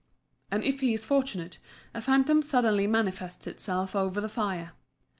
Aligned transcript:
and, 0.49 0.63
if 0.63 0.79
he 0.79 0.95
is 0.95 1.05
fortunate, 1.05 1.59
a 1.93 2.01
phantom 2.01 2.41
suddenly 2.41 2.87
manifests 2.87 3.45
itself 3.45 3.95
over 3.95 4.19
the 4.19 4.27
fire. 4.27 4.71